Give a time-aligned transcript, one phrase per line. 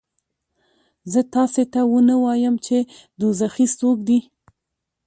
[1.11, 2.77] زه تاسې ته ونه وایم چې
[3.19, 4.19] دوزخي څوک دي؟